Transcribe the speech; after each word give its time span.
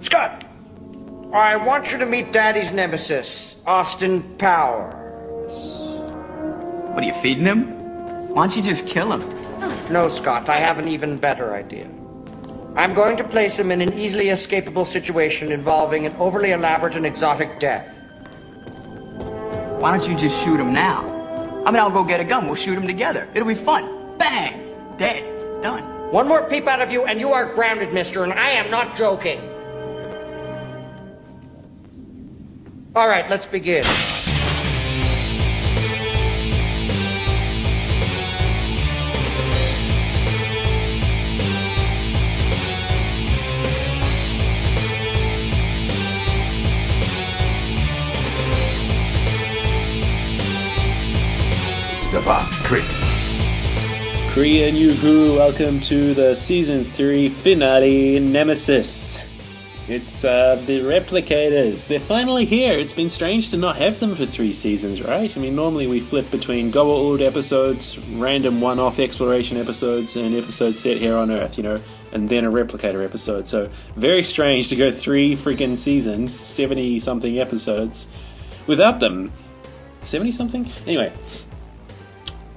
Scott, 0.00 0.44
I 1.32 1.56
want 1.56 1.90
you 1.90 1.98
to 1.98 2.06
meet 2.06 2.32
Daddy's 2.32 2.72
nemesis, 2.72 3.56
Austin 3.66 4.22
Powers. 4.36 5.52
What 6.92 7.02
are 7.02 7.06
you 7.06 7.14
feeding 7.14 7.44
him? 7.44 7.64
Why 8.28 8.46
don't 8.46 8.56
you 8.56 8.62
just 8.62 8.86
kill 8.86 9.12
him? 9.12 9.92
No, 9.92 10.08
Scott, 10.08 10.48
I 10.48 10.56
have 10.56 10.78
an 10.78 10.88
even 10.88 11.16
better 11.16 11.54
idea. 11.54 11.88
I'm 12.76 12.92
going 12.92 13.16
to 13.16 13.24
place 13.24 13.58
him 13.58 13.70
in 13.70 13.80
an 13.80 13.94
easily 13.94 14.26
escapable 14.26 14.86
situation 14.86 15.50
involving 15.50 16.04
an 16.04 16.14
overly 16.16 16.50
elaborate 16.50 16.94
and 16.94 17.06
exotic 17.06 17.58
death. 17.58 17.98
Why 19.80 19.96
don't 19.96 20.06
you 20.08 20.14
just 20.14 20.42
shoot 20.44 20.60
him 20.60 20.74
now? 20.74 21.04
I 21.64 21.70
mean, 21.70 21.80
I'll 21.80 21.90
go 21.90 22.04
get 22.04 22.20
a 22.20 22.24
gun. 22.24 22.46
We'll 22.46 22.54
shoot 22.54 22.76
him 22.76 22.86
together. 22.86 23.28
It'll 23.34 23.48
be 23.48 23.54
fun. 23.54 24.18
Bang! 24.18 24.74
Dead. 24.98 25.22
Done. 25.62 25.82
One 26.12 26.28
more 26.28 26.46
peep 26.48 26.66
out 26.66 26.82
of 26.82 26.92
you, 26.92 27.06
and 27.06 27.18
you 27.18 27.32
are 27.32 27.52
grounded, 27.52 27.92
mister, 27.94 28.24
and 28.24 28.32
I 28.32 28.50
am 28.50 28.70
not 28.70 28.94
joking. 28.94 29.40
All 32.96 33.06
right, 33.06 33.28
let's 33.28 33.44
begin. 33.44 33.84
Japan, 52.10 52.46
Cree. 52.64 52.80
Korea 54.32 54.68
and 54.68 54.76
Yuhu, 54.78 55.36
welcome 55.36 55.80
to 55.80 56.14
the 56.14 56.34
season 56.34 56.84
3 56.84 57.28
finale 57.28 58.18
Nemesis. 58.20 59.05
It's 59.88 60.24
uh, 60.24 60.60
the 60.66 60.80
replicators. 60.80 61.86
They're 61.86 62.00
finally 62.00 62.44
here. 62.44 62.72
It's 62.72 62.92
been 62.92 63.08
strange 63.08 63.50
to 63.50 63.56
not 63.56 63.76
have 63.76 64.00
them 64.00 64.16
for 64.16 64.26
three 64.26 64.52
seasons, 64.52 65.00
right? 65.00 65.34
I 65.36 65.40
mean, 65.40 65.54
normally 65.54 65.86
we 65.86 66.00
flip 66.00 66.28
between 66.32 66.72
Goa'uld 66.72 67.24
episodes, 67.24 67.96
random 68.14 68.60
one 68.60 68.80
off 68.80 68.98
exploration 68.98 69.56
episodes, 69.58 70.16
and 70.16 70.34
episodes 70.34 70.80
set 70.80 70.96
here 70.96 71.14
on 71.16 71.30
Earth, 71.30 71.56
you 71.56 71.62
know, 71.62 71.78
and 72.10 72.28
then 72.28 72.44
a 72.44 72.50
replicator 72.50 73.04
episode. 73.04 73.46
So, 73.46 73.70
very 73.94 74.24
strange 74.24 74.70
to 74.70 74.76
go 74.76 74.90
three 74.90 75.36
freaking 75.36 75.76
seasons, 75.76 76.34
70 76.34 76.98
something 76.98 77.38
episodes, 77.38 78.08
without 78.66 78.98
them. 78.98 79.30
70 80.02 80.32
something? 80.32 80.68
Anyway, 80.88 81.12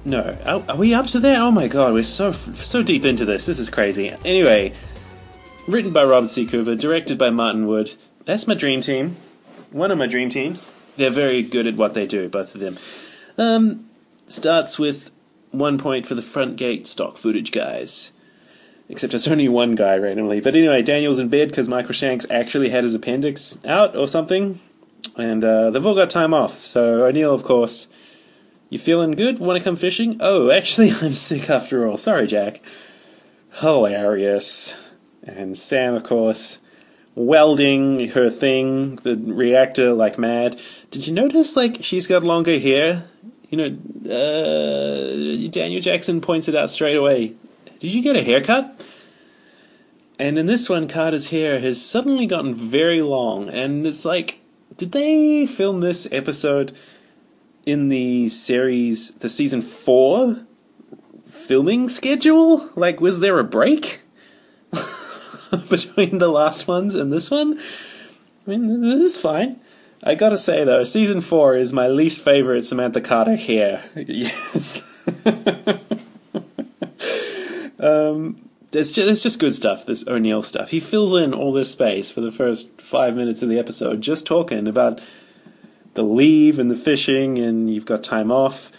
no, 0.04 0.36
are, 0.44 0.64
are 0.68 0.76
we 0.76 0.94
up 0.94 1.06
to 1.08 1.20
that? 1.20 1.40
Oh 1.40 1.50
my 1.50 1.68
god, 1.68 1.92
we're 1.92 2.02
so 2.02 2.32
so 2.32 2.82
deep 2.82 3.04
into 3.04 3.24
this. 3.24 3.46
This 3.46 3.58
is 3.58 3.68
crazy. 3.68 4.08
Anyway, 4.24 4.74
written 5.70 5.92
by 5.92 6.04
Robert 6.04 6.30
C. 6.30 6.46
Cooper, 6.46 6.74
directed 6.74 7.18
by 7.18 7.30
Martin 7.30 7.66
Wood. 7.66 7.94
That's 8.24 8.46
my 8.46 8.54
dream 8.54 8.80
team. 8.80 9.16
One 9.70 9.90
of 9.90 9.98
my 9.98 10.06
dream 10.06 10.28
teams. 10.28 10.74
They're 10.96 11.10
very 11.10 11.42
good 11.42 11.66
at 11.66 11.76
what 11.76 11.94
they 11.94 12.06
do, 12.06 12.28
both 12.28 12.54
of 12.54 12.60
them. 12.60 12.78
Um, 13.38 13.88
starts 14.26 14.78
with 14.78 15.10
one 15.50 15.78
point 15.78 16.06
for 16.06 16.14
the 16.14 16.22
front 16.22 16.56
gate 16.56 16.86
stock 16.86 17.16
footage 17.16 17.52
guys. 17.52 18.12
Except 18.88 19.14
it's 19.14 19.28
only 19.28 19.48
one 19.48 19.76
guy 19.76 19.96
randomly. 19.96 20.40
But 20.40 20.56
anyway, 20.56 20.82
Daniel's 20.82 21.20
in 21.20 21.28
bed 21.28 21.48
because 21.48 21.68
Michael 21.68 21.92
Shanks 21.92 22.26
actually 22.28 22.70
had 22.70 22.84
his 22.84 22.94
appendix 22.94 23.58
out 23.64 23.94
or 23.94 24.08
something. 24.08 24.60
And 25.16 25.44
uh, 25.44 25.70
they've 25.70 25.86
all 25.86 25.94
got 25.94 26.10
time 26.10 26.34
off. 26.34 26.62
So 26.64 27.04
O'Neill, 27.06 27.32
of 27.32 27.44
course, 27.44 27.86
you 28.68 28.78
feeling 28.78 29.12
good? 29.12 29.38
Want 29.38 29.58
to 29.58 29.64
come 29.64 29.76
fishing? 29.76 30.16
Oh, 30.20 30.50
actually, 30.50 30.90
I'm 31.00 31.14
sick 31.14 31.48
after 31.48 31.86
all. 31.86 31.96
Sorry, 31.96 32.26
Jack. 32.26 32.60
Hilarious. 33.60 34.74
And 35.22 35.56
Sam, 35.56 35.94
of 35.94 36.04
course, 36.04 36.58
welding 37.14 38.08
her 38.10 38.30
thing, 38.30 38.96
the 38.96 39.16
reactor, 39.16 39.92
like 39.92 40.18
mad. 40.18 40.58
Did 40.90 41.06
you 41.06 41.12
notice, 41.12 41.56
like, 41.56 41.78
she's 41.82 42.06
got 42.06 42.22
longer 42.22 42.58
hair? 42.58 43.04
You 43.48 43.58
know, 43.58 43.66
uh, 44.10 45.48
Daniel 45.50 45.80
Jackson 45.80 46.20
points 46.20 46.48
it 46.48 46.54
out 46.54 46.70
straight 46.70 46.96
away. 46.96 47.34
Did 47.80 47.92
you 47.94 48.02
get 48.02 48.16
a 48.16 48.22
haircut? 48.22 48.80
And 50.18 50.38
in 50.38 50.46
this 50.46 50.68
one, 50.68 50.86
Carter's 50.86 51.30
hair 51.30 51.60
has 51.60 51.84
suddenly 51.84 52.26
gotten 52.26 52.54
very 52.54 53.00
long, 53.00 53.48
and 53.48 53.86
it's 53.86 54.04
like, 54.04 54.40
did 54.76 54.92
they 54.92 55.46
film 55.46 55.80
this 55.80 56.06
episode 56.12 56.72
in 57.66 57.88
the 57.88 58.28
series, 58.28 59.12
the 59.12 59.30
season 59.30 59.62
four 59.62 60.44
filming 61.26 61.88
schedule? 61.88 62.68
Like, 62.76 63.00
was 63.00 63.20
there 63.20 63.38
a 63.38 63.44
break 63.44 64.00
between 65.68 66.18
the 66.18 66.28
last 66.28 66.68
ones 66.68 66.94
and 66.94 67.12
this 67.12 67.30
one? 67.30 67.58
I 68.46 68.50
mean, 68.50 68.80
this 68.80 69.14
is 69.14 69.20
fine. 69.20 69.60
I 70.02 70.14
gotta 70.14 70.38
say 70.38 70.64
though, 70.64 70.84
season 70.84 71.20
four 71.20 71.56
is 71.56 71.72
my 71.72 71.88
least 71.88 72.24
favorite 72.24 72.64
Samantha 72.64 73.00
Carter 73.00 73.36
here. 73.36 73.82
Yes. 73.94 74.86
um, 77.78 78.48
it's 78.72 78.92
just, 78.92 79.08
it's 79.10 79.22
just 79.22 79.40
good 79.40 79.54
stuff, 79.54 79.84
this 79.84 80.06
O'Neill 80.06 80.42
stuff. 80.42 80.70
He 80.70 80.80
fills 80.80 81.14
in 81.14 81.34
all 81.34 81.52
this 81.52 81.70
space 81.70 82.10
for 82.10 82.20
the 82.20 82.32
first 82.32 82.80
five 82.80 83.16
minutes 83.16 83.42
of 83.42 83.48
the 83.48 83.58
episode 83.58 84.00
just 84.00 84.26
talking 84.26 84.66
about 84.66 85.00
the 85.94 86.02
leave 86.04 86.58
and 86.58 86.70
the 86.70 86.76
fishing, 86.76 87.38
and 87.38 87.72
you've 87.72 87.84
got 87.84 88.04
time 88.04 88.30
off. 88.30 88.70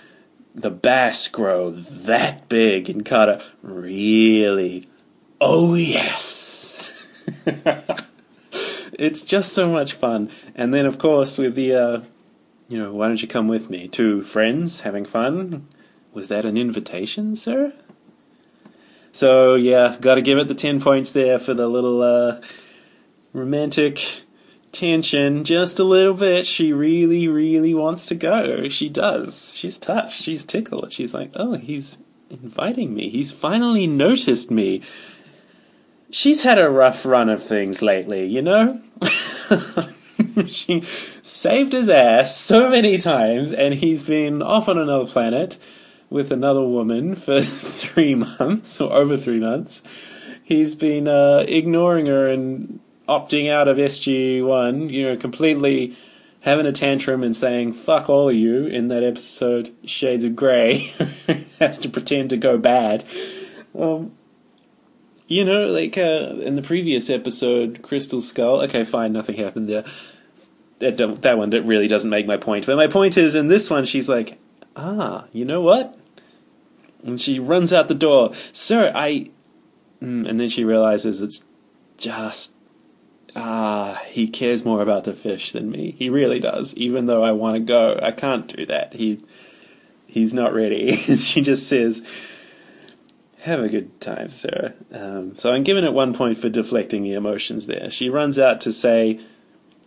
The 0.56 0.72
bass 0.72 1.28
grow 1.28 1.72
that 1.72 2.48
big, 2.50 2.90
and 2.90 3.06
Carter, 3.06 3.42
really? 3.62 4.88
Oh, 5.44 5.74
yes! 5.74 7.26
it's 8.94 9.24
just 9.24 9.54
so 9.54 9.72
much 9.72 9.94
fun. 9.94 10.30
And 10.54 10.72
then, 10.72 10.86
of 10.86 11.00
course, 11.00 11.40
with 11.40 11.56
the, 11.56 11.74
uh, 11.74 12.02
you 12.68 12.78
know, 12.78 12.94
why 12.94 13.08
don't 13.08 13.24
you 13.24 13.28
come 13.28 13.48
with 13.48 13.68
me? 13.68 13.88
Two 13.88 14.22
friends 14.22 14.82
having 14.82 15.04
fun. 15.04 15.68
Was 16.14 16.28
that 16.28 16.46
an 16.46 16.58
invitation, 16.58 17.36
sir? 17.36 17.74
So, 19.14 19.56
yeah, 19.56 19.98
gotta 20.00 20.22
give 20.22 20.38
it 20.38 20.48
the 20.48 20.54
10 20.54 20.80
points 20.80 21.12
there 21.12 21.40
for 21.40 21.56
the 21.56 21.68
little, 21.68 22.04
uh, 22.04 22.40
romantic 23.34 24.22
tension 24.72 25.44
just 25.44 25.80
a 25.80 25.84
little 25.84 26.14
bit. 26.14 26.46
She 26.46 26.72
really, 26.72 27.28
really 27.28 27.74
wants 27.74 28.06
to 28.06 28.16
go. 28.16 28.70
She 28.70 28.90
does. 28.90 29.54
She's 29.56 29.80
touched. 29.80 30.22
She's 30.22 30.46
tickled. 30.46 30.94
She's 30.94 31.16
like, 31.16 31.32
oh, 31.34 31.56
he's 31.56 31.98
inviting 32.30 32.94
me. 32.94 33.10
He's 33.10 33.32
finally 33.32 33.88
noticed 33.88 34.52
me. 34.52 34.84
She's 36.12 36.42
had 36.42 36.60
a 36.60 36.70
rough 36.70 37.06
run 37.06 37.30
of 37.30 37.42
things 37.42 37.82
lately, 37.82 38.26
you 38.26 38.42
know? 38.42 38.82
she 40.48 40.82
saved 41.22 41.74
his 41.74 41.90
ass 41.90 42.38
so 42.38 42.70
many 42.70 42.98
times, 42.98 43.54
and 43.54 43.74
he's 43.74 44.04
been 44.04 44.42
off 44.42 44.68
on 44.68 44.78
another 44.78 45.08
planet 45.08 45.58
with 46.10 46.32
another 46.32 46.64
woman 46.64 47.16
for 47.16 47.42
three 47.42 48.16
months, 48.16 48.82
or 48.82 48.92
over 48.92 49.18
three 49.18 49.40
months. 49.40 49.82
He's 50.44 50.76
been 50.76 51.08
uh, 51.08 51.46
ignoring 51.48 52.08
her 52.08 52.28
and 52.28 52.82
opting 53.08 53.50
out 53.50 53.68
of 53.68 53.78
SG1, 53.78 54.92
you 54.92 55.04
know, 55.04 55.18
completely 55.18 55.96
having 56.42 56.66
a 56.66 56.72
tantrum 56.72 57.24
and 57.24 57.36
saying 57.36 57.74
"fuck 57.74 58.10
all 58.10 58.30
of 58.30 58.36
you" 58.36 58.66
in 58.66 58.90
that 58.90 59.04
episode, 59.04 59.70
Shades 59.86 60.26
of 60.26 60.36
Grey, 60.36 60.94
has 61.60 61.80
to 61.80 61.90
pretend 61.90 62.32
to 62.32 62.38
go 62.38 62.58
bad. 62.58 63.06
Um, 63.78 64.12
you 65.32 65.46
know, 65.46 65.68
like 65.68 65.98
uh, 65.98 66.36
in 66.42 66.56
the 66.56 66.62
previous 66.62 67.10
episode, 67.10 67.82
Crystal 67.82 68.20
Skull. 68.20 68.62
Okay, 68.64 68.84
fine, 68.84 69.14
nothing 69.14 69.38
happened 69.38 69.70
there. 69.70 69.86
That 70.80 71.22
that 71.22 71.38
one 71.38 71.52
that 71.52 71.64
really 71.64 71.88
doesn't 71.88 72.10
make 72.10 72.28
my 72.28 72.38
point. 72.38 72.66
But 72.66 72.76
my 72.76 72.88
point 72.88 73.18
is, 73.18 73.34
in 73.34 73.48
this 73.48 73.70
one, 73.70 73.86
she's 73.86 74.10
like, 74.10 74.40
"Ah, 74.76 75.26
you 75.32 75.46
know 75.46 75.62
what?" 75.62 75.98
And 77.04 77.20
she 77.20 77.40
runs 77.40 77.72
out 77.72 77.88
the 77.88 77.96
door, 77.96 78.34
"Sir, 78.52 78.92
I," 78.94 79.32
mm, 80.02 80.28
and 80.28 80.40
then 80.40 80.50
she 80.50 80.66
realizes 80.66 81.22
it's 81.22 81.46
just 81.98 82.54
ah, 83.36 84.02
he 84.08 84.28
cares 84.28 84.66
more 84.66 84.82
about 84.82 85.06
the 85.06 85.14
fish 85.14 85.52
than 85.52 85.72
me. 85.72 85.96
He 85.98 86.10
really 86.10 86.40
does. 86.40 86.74
Even 86.76 87.06
though 87.06 87.24
I 87.24 87.32
want 87.32 87.56
to 87.56 87.60
go, 87.62 88.00
I 88.02 88.12
can't 88.12 88.48
do 88.48 88.66
that. 88.66 88.94
He 88.94 89.24
he's 90.08 90.34
not 90.34 90.54
ready. 90.54 90.96
she 91.18 91.42
just 91.42 91.68
says, 91.68 92.04
"Have 93.42 93.60
a 93.60 93.70
good 93.70 94.00
time, 94.02 94.30
Sarah. 94.30 94.74
Um, 94.92 95.38
so 95.38 95.54
I'm 95.54 95.64
giving 95.64 95.84
it 95.84 95.94
one 95.94 96.14
point 96.14 96.38
for 96.38 96.50
deflecting 96.50 97.04
the 97.04 97.14
emotions. 97.14 97.68
There, 97.68 97.90
she 97.90 98.10
runs 98.10 98.40
out 98.40 98.62
to 98.62 98.72
say, 98.72 99.20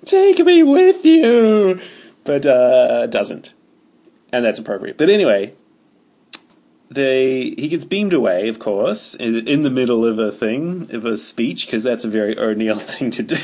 "Take 0.04 0.38
me 0.38 0.62
with 0.62 1.04
you," 1.04 1.80
but 2.24 2.46
uh, 2.46 3.06
doesn't, 3.06 3.54
and 4.32 4.44
that's 4.44 4.58
appropriate. 4.58 4.98
But 4.98 5.10
anyway. 5.10 5.54
They, 6.90 7.54
he 7.56 7.68
gets 7.68 7.86
beamed 7.86 8.12
away, 8.12 8.48
of 8.48 8.60
course, 8.60 9.14
in, 9.14 9.48
in 9.48 9.62
the 9.62 9.70
middle 9.70 10.04
of 10.04 10.20
a 10.20 10.30
thing, 10.30 10.94
of 10.94 11.04
a 11.04 11.16
speech, 11.16 11.66
because 11.66 11.82
that's 11.82 12.04
a 12.04 12.08
very 12.08 12.38
O'Neill 12.38 12.78
thing 12.78 13.10
to 13.12 13.22
do. 13.22 13.36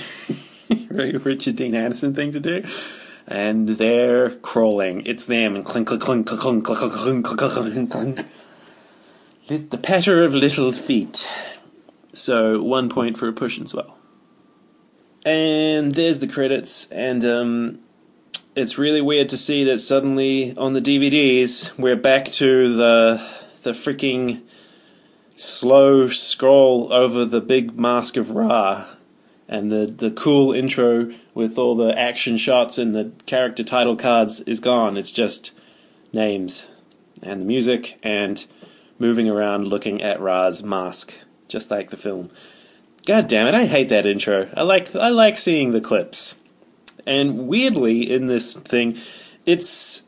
very 0.69 1.17
Richard 1.17 1.57
Dean 1.57 1.75
Anderson 1.75 2.15
thing 2.15 2.31
to 2.31 2.39
do 2.39 2.63
and 3.31 3.69
they're 3.69 4.31
crawling. 4.37 5.07
It's 5.07 5.25
them 5.25 5.55
and 5.55 5.65
clink 5.65 5.87
clink 5.89 6.03
clink 6.03 6.27
clink 6.27 6.65
clink 6.65 6.65
clink 6.65 6.95
clink 6.95 7.27
clink 7.27 7.53
clink 7.53 7.91
clink. 7.91 8.27
The 9.51 9.79
patter 9.79 10.23
of 10.23 10.33
little 10.33 10.71
feet. 10.71 11.29
So 12.13 12.63
one 12.63 12.89
point 12.89 13.19
for 13.19 13.27
a 13.27 13.33
push 13.33 13.59
as 13.59 13.75
well. 13.75 13.99
And 15.25 15.93
there's 15.97 16.21
the 16.21 16.29
credits, 16.29 16.89
and 16.93 17.25
um, 17.25 17.81
it's 18.55 18.79
really 18.79 19.01
weird 19.01 19.29
to 19.31 19.37
see 19.37 19.65
that 19.65 19.81
suddenly 19.81 20.57
on 20.57 20.75
the 20.75 20.81
DVDs 20.81 21.77
we're 21.77 21.97
back 21.97 22.27
to 22.27 22.77
the 22.77 23.29
the 23.65 23.73
freaking 23.73 24.43
slow 25.35 26.07
scroll 26.07 26.93
over 26.93 27.25
the 27.25 27.41
big 27.41 27.77
mask 27.77 28.17
of 28.17 28.31
Ra, 28.31 28.87
and 29.49 29.73
the 29.73 29.85
the 29.87 30.13
cool 30.13 30.53
intro 30.53 31.13
with 31.35 31.59
all 31.59 31.75
the 31.75 31.99
action 31.99 32.37
shots 32.37 32.79
and 32.79 32.95
the 32.95 33.11
character 33.27 33.65
title 33.65 33.97
cards 33.97 34.43
is 34.43 34.61
gone. 34.61 34.97
It's 34.97 35.11
just 35.11 35.51
names 36.13 36.69
and 37.21 37.41
the 37.41 37.47
music 37.47 37.99
and 38.05 38.47
moving 39.01 39.29
around 39.29 39.67
looking 39.67 40.01
at 40.01 40.21
Ra's 40.21 40.63
mask, 40.63 41.15
just 41.49 41.71
like 41.71 41.91
the 41.91 41.97
film. 41.97 42.31
God 43.07 43.27
damn 43.27 43.49
it, 43.49 43.55
I 43.55 43.65
hate 43.65 43.89
that 43.89 44.07
intro. 44.07 44.49
I 44.57 44.63
like 44.63 44.95
I 44.95 45.09
like 45.09 45.39
seeing 45.39 45.73
the 45.73 45.81
clips. 45.81 46.37
And 47.07 47.49
weirdly 47.49 48.09
in 48.09 48.27
this 48.27 48.55
thing, 48.55 48.99
it's 49.47 50.05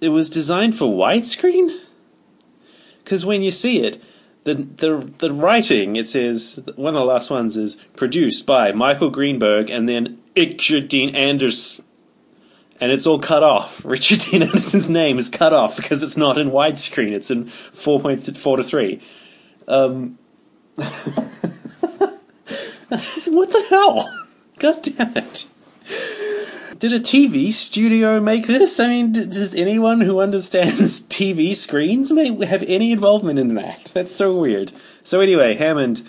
it 0.00 0.08
was 0.08 0.28
designed 0.30 0.76
for 0.76 0.86
widescreen? 0.86 1.78
Cuz 3.04 3.24
when 3.24 3.42
you 3.42 3.50
see 3.50 3.84
it, 3.84 4.02
the 4.44 4.54
the 4.54 5.10
the 5.18 5.32
writing 5.32 5.96
it 5.96 6.08
says 6.08 6.64
one 6.76 6.94
of 6.94 7.00
the 7.00 7.04
last 7.04 7.30
ones 7.30 7.56
is 7.56 7.76
produced 7.94 8.46
by 8.46 8.72
Michael 8.72 9.10
Greenburg 9.10 9.68
and 9.68 9.88
then 9.88 10.18
Dean 10.34 11.14
Anderson 11.14 11.84
and 12.80 12.92
it's 12.92 13.06
all 13.06 13.18
cut 13.18 13.42
off. 13.42 13.84
Richard 13.84 14.20
Dean 14.20 14.42
Anderson's 14.42 14.88
name 14.88 15.18
is 15.18 15.28
cut 15.28 15.52
off 15.52 15.76
because 15.76 16.02
it's 16.02 16.16
not 16.16 16.38
in 16.38 16.48
widescreen. 16.48 17.12
It's 17.12 17.30
in 17.30 17.46
four 17.46 18.00
point 18.00 18.36
four 18.36 18.56
to 18.56 18.64
three. 18.64 19.00
Um, 19.66 20.18
what 20.76 20.90
the 22.88 23.66
hell? 23.70 24.08
God 24.58 24.82
damn 24.82 25.16
it! 25.16 25.46
Did 26.78 26.92
a 26.92 27.00
TV 27.00 27.52
studio 27.52 28.20
make 28.20 28.46
this? 28.46 28.78
I 28.78 28.88
mean, 28.88 29.12
does 29.12 29.54
anyone 29.54 30.00
who 30.02 30.20
understands 30.20 31.00
TV 31.00 31.54
screens 31.54 32.10
have 32.10 32.62
any 32.64 32.92
involvement 32.92 33.38
in 33.38 33.54
that? 33.54 33.90
That's 33.94 34.14
so 34.14 34.36
weird. 34.36 34.72
So 35.02 35.20
anyway, 35.20 35.54
Hammond, 35.54 36.06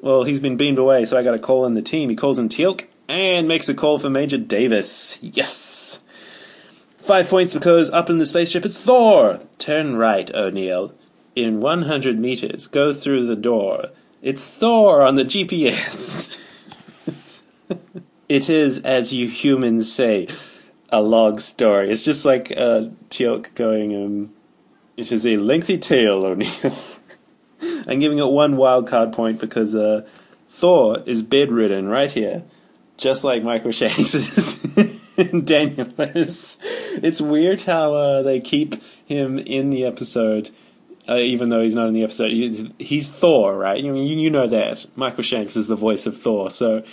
well, 0.00 0.24
he's 0.24 0.40
been 0.40 0.56
beamed 0.56 0.78
away, 0.78 1.04
so 1.06 1.16
I 1.16 1.22
got 1.22 1.32
to 1.32 1.38
call 1.38 1.64
in 1.66 1.74
the 1.74 1.82
team. 1.82 2.08
He 2.08 2.16
calls 2.16 2.38
in 2.38 2.48
Teal'c 2.48 2.86
and 3.08 3.48
makes 3.48 3.68
a 3.68 3.74
call 3.74 3.98
for 3.98 4.10
Major 4.10 4.38
Davis. 4.38 5.18
Yes. 5.22 6.00
Five 7.02 7.28
points 7.28 7.52
because 7.52 7.90
up 7.90 8.08
in 8.08 8.18
the 8.18 8.26
spaceship 8.26 8.64
it's 8.64 8.78
Thor. 8.78 9.40
Turn 9.58 9.96
right, 9.96 10.32
O'Neill. 10.32 10.94
In 11.34 11.60
100 11.60 12.16
meters, 12.16 12.68
go 12.68 12.94
through 12.94 13.26
the 13.26 13.34
door. 13.34 13.88
It's 14.20 14.46
Thor 14.46 15.02
on 15.02 15.16
the 15.16 15.24
GPS. 15.24 16.38
it 18.28 18.48
is, 18.48 18.82
as 18.82 19.12
you 19.12 19.26
humans 19.26 19.92
say, 19.92 20.28
a 20.90 21.00
log 21.00 21.40
story. 21.40 21.90
It's 21.90 22.04
just 22.04 22.24
like 22.24 22.52
uh, 22.52 22.90
Teal'c 23.10 23.52
going, 23.56 23.96
um, 23.96 24.32
it 24.96 25.10
is 25.10 25.26
a 25.26 25.38
lengthy 25.38 25.78
tale, 25.78 26.24
O'Neill. 26.24 26.76
I'm 27.88 27.98
giving 27.98 28.18
it 28.18 28.26
one 28.26 28.56
wild 28.56 28.86
card 28.86 29.12
point 29.12 29.40
because 29.40 29.74
uh, 29.74 30.06
Thor 30.48 30.98
is 31.04 31.24
bedridden 31.24 31.88
right 31.88 32.12
here, 32.12 32.44
just 32.96 33.24
like 33.24 33.42
Michael 33.42 33.72
Shanks 33.72 34.14
is 34.14 34.62
Daniel 35.44 35.88
is. 35.98 36.58
It's 37.02 37.20
weird 37.20 37.62
how 37.62 37.94
uh, 37.94 38.22
they 38.22 38.40
keep 38.40 38.74
him 39.06 39.38
in 39.38 39.70
the 39.70 39.84
episode 39.84 40.50
uh, 41.08 41.16
even 41.16 41.48
though 41.48 41.62
he's 41.62 41.74
not 41.74 41.88
in 41.88 41.94
the 41.94 42.04
episode. 42.04 42.30
He's 42.78 43.10
Thor, 43.10 43.56
right? 43.56 43.82
You, 43.82 43.96
you 43.96 44.30
know 44.30 44.46
that. 44.46 44.86
Michael 44.94 45.24
Shanks 45.24 45.56
is 45.56 45.68
the 45.68 45.76
voice 45.76 46.06
of 46.06 46.16
Thor. 46.16 46.50
So 46.50 46.84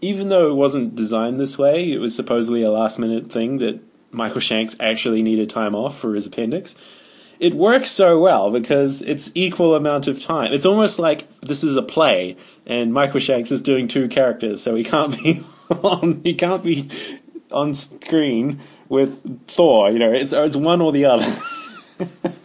even 0.00 0.28
though 0.28 0.50
it 0.50 0.54
wasn't 0.54 0.94
designed 0.94 1.40
this 1.40 1.58
way, 1.58 1.90
it 1.90 1.98
was 1.98 2.14
supposedly 2.14 2.62
a 2.62 2.70
last 2.70 2.98
minute 2.98 3.32
thing 3.32 3.58
that 3.58 3.80
Michael 4.10 4.40
Shanks 4.40 4.76
actually 4.78 5.22
needed 5.22 5.48
time 5.48 5.74
off 5.74 5.98
for 5.98 6.14
his 6.14 6.26
appendix. 6.26 6.76
It 7.40 7.54
works 7.54 7.90
so 7.90 8.20
well 8.20 8.50
because 8.50 9.00
it's 9.00 9.30
equal 9.34 9.74
amount 9.74 10.08
of 10.08 10.20
time. 10.20 10.52
It's 10.52 10.66
almost 10.66 10.98
like 10.98 11.28
this 11.40 11.62
is 11.62 11.76
a 11.76 11.82
play 11.82 12.36
and 12.66 12.92
Michael 12.92 13.20
Shanks 13.20 13.52
is 13.52 13.62
doing 13.62 13.86
two 13.86 14.08
characters, 14.08 14.60
so 14.60 14.74
he 14.74 14.82
can't 14.82 15.12
be 15.12 15.40
on 15.70 16.20
he 16.24 16.34
can't 16.34 16.62
be 16.62 16.90
on 17.52 17.74
screen 17.74 18.60
with 18.88 19.46
Thor, 19.48 19.90
you 19.90 19.98
know, 19.98 20.12
it's 20.12 20.32
it's 20.32 20.56
one 20.56 20.80
or 20.80 20.92
the 20.92 21.04
other. 21.04 21.26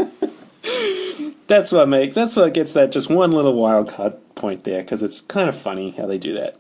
that's 1.48 1.72
what 1.72 1.88
make 1.90 2.14
that's 2.14 2.36
what 2.36 2.54
gets 2.54 2.74
that 2.74 2.92
just 2.92 3.10
one 3.10 3.32
little 3.32 3.54
wild 3.54 3.90
card 3.90 4.14
point 4.36 4.64
there 4.64 4.82
because 4.82 5.04
it's 5.04 5.22
kind 5.22 5.50
of 5.50 5.56
funny 5.56 5.92
how 5.92 6.06
they 6.06 6.18
do 6.18 6.34
that. 6.34 6.58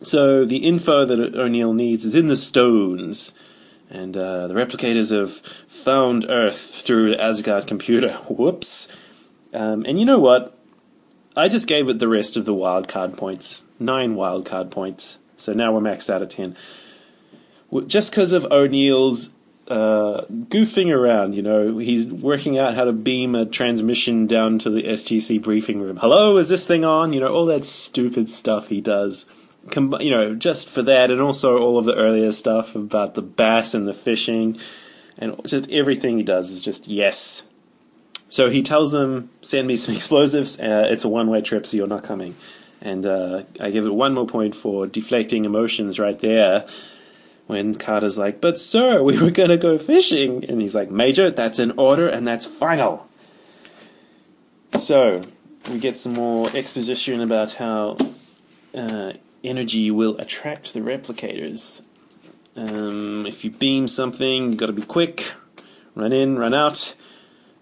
So 0.00 0.44
the 0.44 0.58
info 0.58 1.04
that 1.04 1.34
O'Neill 1.34 1.72
needs 1.72 2.04
is 2.04 2.14
in 2.14 2.28
the 2.28 2.36
stones, 2.36 3.32
and 3.90 4.16
uh, 4.16 4.46
the 4.46 4.54
replicators 4.54 5.16
have 5.16 5.32
found 5.68 6.24
Earth 6.28 6.58
through 6.58 7.10
the 7.10 7.22
Asgard 7.22 7.66
computer. 7.66 8.12
Whoops! 8.28 8.88
Um, 9.52 9.84
and 9.86 9.98
you 9.98 10.04
know 10.04 10.20
what? 10.20 10.56
I 11.36 11.48
just 11.48 11.66
gave 11.66 11.88
it 11.88 11.98
the 11.98 12.08
rest 12.08 12.36
of 12.36 12.44
the 12.44 12.54
wild 12.54 12.88
card 12.88 13.16
points, 13.16 13.64
nine 13.78 14.14
wild 14.14 14.46
card 14.46 14.70
points. 14.70 15.18
So 15.36 15.52
now 15.52 15.72
we're 15.72 15.80
maxed 15.80 16.10
out 16.10 16.22
of 16.22 16.28
ten. 16.28 16.56
Just 17.86 18.10
because 18.10 18.32
of 18.32 18.46
O'Neill's 18.46 19.30
uh, 19.68 20.24
goofing 20.30 20.94
around. 20.94 21.34
You 21.34 21.42
know, 21.42 21.78
he's 21.78 22.08
working 22.08 22.58
out 22.58 22.74
how 22.74 22.84
to 22.84 22.92
beam 22.92 23.34
a 23.34 23.46
transmission 23.46 24.26
down 24.26 24.58
to 24.60 24.70
the 24.70 24.82
SGC 24.82 25.42
briefing 25.42 25.80
room. 25.80 25.98
Hello, 25.98 26.38
is 26.38 26.48
this 26.48 26.66
thing 26.66 26.84
on? 26.84 27.12
You 27.12 27.20
know, 27.20 27.28
all 27.28 27.46
that 27.46 27.64
stupid 27.64 28.28
stuff 28.30 28.68
he 28.68 28.80
does. 28.80 29.26
Com- 29.70 29.96
you 30.00 30.10
know, 30.10 30.34
just 30.34 30.68
for 30.68 30.82
that, 30.82 31.10
and 31.10 31.20
also 31.20 31.58
all 31.58 31.78
of 31.78 31.84
the 31.84 31.94
earlier 31.94 32.32
stuff 32.32 32.74
about 32.74 33.14
the 33.14 33.22
bass 33.22 33.74
and 33.74 33.86
the 33.86 33.92
fishing, 33.92 34.58
and 35.18 35.38
just 35.44 35.70
everything 35.70 36.16
he 36.16 36.22
does 36.22 36.50
is 36.50 36.62
just 36.62 36.88
yes. 36.88 37.46
So 38.30 38.48
he 38.48 38.62
tells 38.62 38.92
them, 38.92 39.28
"Send 39.42 39.68
me 39.68 39.76
some 39.76 39.94
explosives. 39.96 40.58
Uh, 40.58 40.88
it's 40.90 41.04
a 41.04 41.08
one-way 41.08 41.42
trip, 41.42 41.66
so 41.66 41.76
you're 41.76 41.86
not 41.86 42.04
coming." 42.04 42.34
And 42.80 43.04
uh, 43.04 43.42
I 43.60 43.70
give 43.70 43.84
it 43.84 43.94
one 43.94 44.14
more 44.14 44.26
point 44.26 44.54
for 44.54 44.86
deflecting 44.86 45.44
emotions 45.44 45.98
right 45.98 46.18
there 46.18 46.66
when 47.48 47.74
Carter's 47.74 48.18
like, 48.18 48.40
But 48.40 48.60
sir, 48.60 49.02
we 49.02 49.20
were 49.20 49.30
gonna 49.32 49.56
go 49.56 49.78
fishing. 49.78 50.44
And 50.44 50.60
he's 50.60 50.74
like, 50.74 50.90
Major, 50.90 51.30
that's 51.30 51.58
an 51.58 51.72
order 51.72 52.06
and 52.06 52.28
that's 52.28 52.46
final. 52.46 53.08
So, 54.74 55.22
we 55.68 55.80
get 55.80 55.96
some 55.96 56.12
more 56.12 56.48
exposition 56.54 57.20
about 57.20 57.54
how 57.54 57.96
uh, 58.74 59.14
energy 59.42 59.90
will 59.90 60.16
attract 60.18 60.74
the 60.74 60.80
replicators. 60.80 61.82
Um, 62.54 63.26
if 63.26 63.44
you 63.44 63.50
beam 63.50 63.88
something, 63.88 64.50
you 64.50 64.54
gotta 64.54 64.72
be 64.74 64.82
quick, 64.82 65.32
run 65.94 66.12
in, 66.12 66.38
run 66.38 66.54
out. 66.54 66.94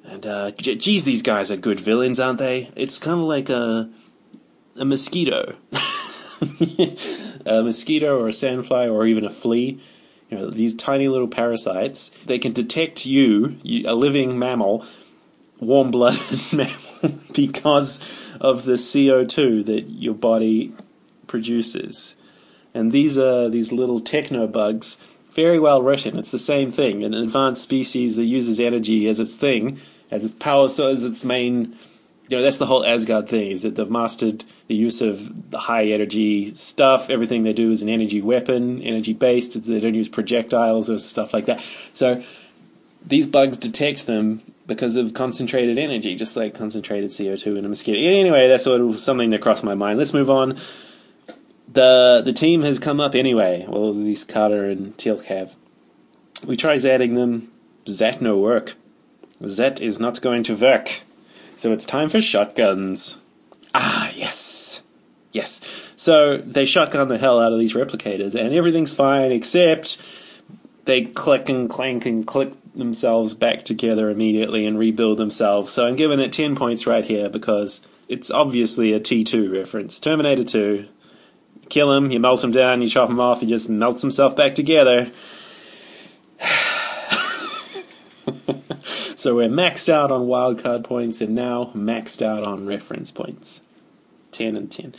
And, 0.05 0.27
uh, 0.27 0.51
geez, 0.51 1.05
these 1.05 1.23
guys 1.23 1.51
are 1.51 1.57
good 1.57 1.81
villains, 1.81 2.19
aren't 2.21 2.39
they? 2.39 2.71
It's 2.77 2.99
kind 2.99 3.21
of 3.21 3.27
like 3.27 3.49
a, 3.49 3.89
a 4.77 4.85
mosquito. 4.85 5.55
a 7.47 7.63
mosquito 7.63 8.19
or 8.19 8.29
a 8.29 8.33
sandfly 8.33 8.91
or 8.93 9.07
even 9.07 9.25
a 9.25 9.31
flea. 9.31 9.81
You 10.29 10.39
know, 10.39 10.51
these 10.51 10.75
tiny 10.75 11.09
little 11.09 11.29
parasites, 11.29 12.11
they 12.27 12.39
can 12.39 12.53
detect 12.53 13.07
you, 13.07 13.59
a 13.85 13.95
living 13.95 14.39
mammal, 14.39 14.85
warm 15.61 15.91
blooded 15.91 16.41
mammal, 16.53 17.21
because 17.33 18.01
of 18.41 18.65
the 18.65 18.73
CO2 18.73 19.65
that 19.67 19.83
your 19.89 20.15
body 20.15 20.75
produces. 21.27 22.17
And 22.75 22.93
these 22.93 23.17
are 23.17 23.49
these 23.49 23.73
little 23.73 24.01
techno 24.01 24.47
bugs, 24.47 24.99
very 25.31 25.61
well 25.61 25.83
written. 25.83 26.19
It's 26.19 26.31
the 26.31 26.39
same 26.39 26.71
thing. 26.71 27.05
An 27.05 27.15
advanced 27.15 27.63
species 27.63 28.17
that 28.17 28.25
uses 28.25 28.59
energy 28.59 29.09
as 29.09 29.21
its 29.21 29.37
thing, 29.37 29.79
as 30.11 30.25
its 30.25 30.35
power, 30.35 30.69
so 30.69 30.89
as 30.89 31.05
its 31.05 31.25
main 31.25 31.77
you 32.29 32.37
know 32.37 32.43
that's 32.43 32.59
the 32.59 32.67
whole 32.67 32.85
Asgard 32.85 33.29
thing 33.29 33.51
is 33.51 33.63
that 33.63 33.77
they've 33.77 33.91
mastered 33.91 34.45
the 34.67 34.75
use 34.75 35.01
of 35.01 35.51
the 35.51 35.59
high 35.59 35.87
energy 35.87 36.55
stuff. 36.55 37.09
Everything 37.09 37.45
they 37.45 37.53
do 37.53 37.71
is 37.71 37.83
an 37.83 37.89
energy 37.89 38.21
weapon, 38.21 38.83
energy 38.83 39.13
based. 39.13 39.63
They 39.63 39.81
don't 39.81 39.95
use 39.95 40.09
projectiles 40.09 40.91
or 40.91 40.99
stuff 40.99 41.33
like 41.33 41.47
that. 41.47 41.65
So 41.93 42.23
these 43.07 43.27
bugs 43.27 43.57
detect 43.57 44.07
them 44.07 44.43
because 44.67 44.97
of 44.97 45.15
concentrated 45.15 45.79
energy, 45.79 46.17
just 46.17 46.37
like 46.37 46.55
concentrated 46.55 47.13
CO 47.17 47.37
two 47.37 47.57
in 47.57 47.65
a 47.65 47.69
mosquito. 47.69 47.99
Anyway, 47.99 48.49
that's 48.49 48.65
sort 48.65 48.81
of 48.81 48.99
something 48.99 49.31
that 49.31 49.41
crossed 49.41 49.63
my 49.63 49.75
mind. 49.75 49.99
Let's 49.99 50.13
move 50.13 50.31
on. 50.31 50.59
The 51.73 52.23
the 52.25 52.33
team 52.33 52.63
has 52.63 52.79
come 52.79 53.01
up 53.01 53.15
anyway. 53.15 53.65
Well, 53.69 53.91
at 53.91 53.97
least 53.97 54.29
Carter 54.29 54.69
and 54.69 54.97
Teal'c 54.97 55.25
have. 55.27 55.55
We 56.45 56.57
try 56.57 56.75
zatting 56.75 57.15
them. 57.15 57.53
Zat 57.89 58.21
no 58.21 58.37
work. 58.37 58.75
Zat 59.47 59.81
is 59.81 60.01
not 60.01 60.21
going 60.21 60.43
to 60.45 60.57
work. 60.57 61.03
So 61.57 61.73
it's 61.73 61.87
time 61.87 62.09
for 62.09 62.21
shotguns. 62.21 63.19
Ah, 63.75 64.11
yes. 64.15 64.83
Yes. 65.33 65.61
So 65.97 66.37
they 66.37 66.67
shotgun 66.67 67.09
the 67.09 67.19
hell 67.19 67.41
out 67.41 67.53
of 67.53 67.59
these 67.59 67.75
replicators, 67.75 68.35
and 68.35 68.55
everything's 68.55 68.93
fine 68.93 69.33
except 69.33 70.01
they 70.85 71.05
click 71.05 71.49
and 71.49 71.69
clank 71.69 72.07
and 72.07 72.27
click 72.27 72.53
themselves 72.75 73.35
back 73.35 73.65
together 73.65 74.11
immediately 74.11 74.67
and 74.67 74.79
rebuild 74.79 75.19
themselves. 75.19 75.73
So 75.73 75.87
I'm 75.87 75.97
giving 75.97 76.21
it 76.21 76.33
10 76.33 76.57
points 76.57 76.87
right 76.87 77.05
here 77.05 77.29
because 77.29 77.81
it's 78.09 78.31
obviously 78.31 78.93
a 78.93 79.01
T2 79.01 79.53
reference. 79.53 79.99
Terminator 79.99 80.45
2. 80.45 80.87
kill 81.69 81.93
him, 81.93 82.11
you 82.11 82.21
melt 82.21 82.45
him 82.45 82.53
down, 82.53 82.83
you 82.83 82.89
chop 82.89 83.11
him 83.11 83.21
off, 83.21 83.41
he 83.41 83.47
just 83.47 83.69
melts 83.69 84.03
himself 84.03 84.37
back 84.37 84.55
together. 84.55 85.11
So 89.27 89.35
we're 89.35 89.49
maxed 89.49 89.89
out 89.89 90.13
on 90.13 90.29
wildcard 90.29 90.85
points 90.85 91.21
and 91.21 91.35
now 91.35 91.73
maxed 91.75 92.25
out 92.25 92.47
on 92.47 92.65
reference 92.65 93.11
points. 93.11 93.61
10 94.31 94.55
and 94.55 94.71
10. 94.71 94.95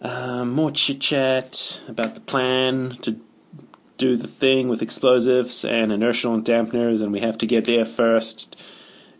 Um, 0.00 0.52
more 0.52 0.70
chit 0.70 1.02
chat 1.02 1.82
about 1.86 2.14
the 2.14 2.22
plan 2.22 2.96
to 3.02 3.20
do 3.98 4.16
the 4.16 4.26
thing 4.26 4.68
with 4.68 4.80
explosives 4.80 5.66
and 5.66 5.92
inertial 5.92 6.40
dampeners, 6.40 7.02
and 7.02 7.12
we 7.12 7.20
have 7.20 7.36
to 7.36 7.46
get 7.46 7.66
there 7.66 7.84
first. 7.84 8.58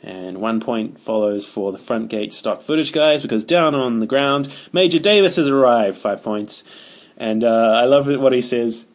And 0.03 0.39
one 0.39 0.61
point 0.61 0.99
follows 0.99 1.45
for 1.45 1.71
the 1.71 1.77
front 1.77 2.09
gate 2.09 2.33
stock 2.33 2.63
footage 2.63 2.95
guys 2.95 3.21
because 3.21 3.45
down 3.45 3.75
on 3.75 3.99
the 3.99 4.07
ground, 4.07 4.49
Major 4.73 4.99
Davis 4.99 5.37
has 5.37 5.49
arrived. 5.49 5.99
Five 5.99 6.23
points. 6.23 6.65
And 7.19 7.45
uh, 7.45 7.73
I 7.83 7.85
love 7.85 8.07
what 8.19 8.33
he 8.33 8.41
says. 8.41 8.87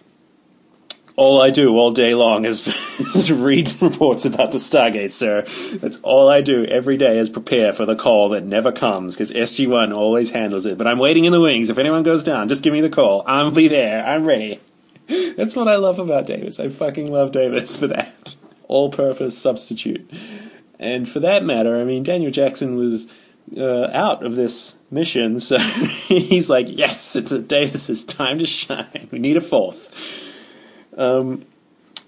All 1.15 1.41
I 1.41 1.51
do 1.51 1.77
all 1.77 1.91
day 1.91 2.15
long 2.15 2.45
is, 2.45 2.65
is 3.15 3.31
read 3.31 3.73
reports 3.81 4.25
about 4.25 4.51
the 4.51 4.57
Stargate, 4.57 5.11
sir. 5.11 5.45
That's 5.77 5.99
all 6.01 6.27
I 6.27 6.41
do 6.41 6.65
every 6.65 6.97
day 6.97 7.19
is 7.19 7.29
prepare 7.29 7.71
for 7.71 7.85
the 7.85 7.95
call 7.95 8.29
that 8.29 8.43
never 8.45 8.71
comes 8.71 9.15
because 9.15 9.31
SG1 9.31 9.95
always 9.95 10.31
handles 10.31 10.65
it. 10.65 10.77
But 10.77 10.87
I'm 10.87 10.99
waiting 10.99 11.25
in 11.25 11.31
the 11.31 11.41
wings. 11.41 11.69
If 11.69 11.77
anyone 11.77 12.03
goes 12.03 12.23
down, 12.23 12.47
just 12.47 12.63
give 12.63 12.73
me 12.73 12.81
the 12.81 12.89
call. 12.89 13.23
I'll 13.27 13.51
be 13.51 13.67
there. 13.67 14.03
I'm 14.05 14.25
ready. 14.25 14.59
That's 15.37 15.55
what 15.55 15.67
I 15.67 15.75
love 15.75 15.99
about 15.99 16.25
Davis. 16.25 16.59
I 16.59 16.69
fucking 16.69 17.11
love 17.11 17.31
Davis 17.31 17.75
for 17.75 17.87
that. 17.87 18.35
All 18.67 18.89
purpose 18.89 19.37
substitute. 19.37 20.09
And 20.79 21.07
for 21.07 21.19
that 21.19 21.45
matter, 21.45 21.79
I 21.79 21.83
mean, 21.83 22.03
Daniel 22.03 22.31
Jackson 22.31 22.75
was 22.75 23.11
uh, 23.55 23.87
out 23.91 24.25
of 24.25 24.35
this 24.35 24.75
mission, 24.89 25.39
so 25.39 25.57
he's 25.59 26.49
like, 26.49 26.67
yes, 26.69 27.15
it's 27.15 27.31
a 27.31 27.39
Davis's 27.39 28.03
time 28.03 28.39
to 28.39 28.45
shine. 28.45 29.07
We 29.11 29.19
need 29.19 29.37
a 29.37 29.41
fourth. 29.41 30.22
Um, 30.97 31.45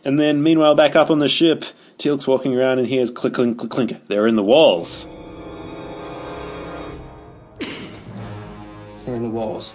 and 0.03 0.19
then, 0.19 0.43
meanwhile, 0.43 0.75
back 0.75 0.95
up 0.95 1.09
on 1.09 1.19
the 1.19 1.27
ship, 1.27 1.63
Teal'c's 1.97 2.27
walking 2.27 2.55
around 2.55 2.79
and 2.79 2.87
hears 2.87 3.09
click, 3.09 3.33
clink, 3.33 3.57
click, 3.57 3.71
clink. 3.71 4.07
They're 4.07 4.27
in 4.27 4.35
the 4.35 4.43
walls. 4.43 5.07
They're 9.05 9.15
in 9.15 9.23
the 9.23 9.29
walls. 9.29 9.73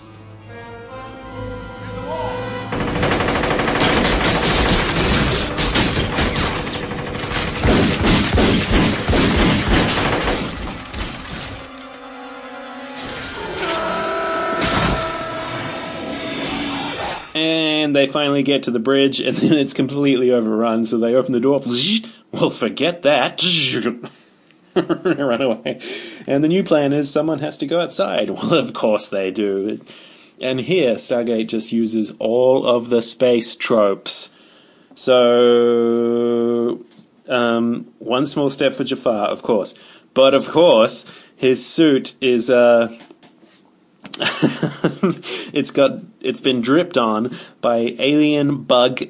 And 17.41 17.97
they 17.97 18.07
finally 18.07 18.43
get 18.43 18.65
to 18.65 18.71
the 18.71 18.79
bridge, 18.79 19.19
and 19.19 19.35
then 19.39 19.55
it's 19.55 19.73
completely 19.73 20.31
overrun. 20.31 20.85
So 20.85 20.99
they 20.99 21.15
open 21.15 21.33
the 21.33 21.41
door. 21.41 21.63
Well, 22.33 22.51
forget 22.51 23.01
that. 23.03 23.43
Run 24.77 25.41
away. 25.41 25.81
And 26.27 26.45
the 26.45 26.49
new 26.49 26.63
plan 26.63 26.93
is 26.93 27.11
someone 27.11 27.39
has 27.39 27.57
to 27.59 27.67
go 27.67 27.81
outside. 27.81 28.29
Well, 28.31 28.55
of 28.55 28.75
course 28.75 29.09
they 29.09 29.31
do. 29.31 29.81
And 30.41 30.61
here, 30.61 30.95
Stargate 30.97 31.49
just 31.49 31.73
uses 31.73 32.13
all 32.19 32.67
of 32.67 32.91
the 32.91 33.01
space 33.01 33.57
tropes. 33.57 34.31
So, 34.95 36.85
um, 37.27 37.91
one 37.99 38.27
small 38.27 38.51
step 38.51 38.75
for 38.75 38.85
Jaffa, 38.85 39.11
of 39.11 39.43
course. 39.43 39.75
But 40.13 40.35
of 40.35 40.47
course, 40.47 41.07
his 41.37 41.65
suit 41.67 42.15
is, 42.21 42.51
uh, 42.51 42.99
it's 45.53 45.71
got 45.71 46.01
it's 46.21 46.41
been 46.41 46.61
dripped 46.61 46.99
on 46.99 47.37
by 47.61 47.95
alien 47.99 48.65
bug 48.65 49.01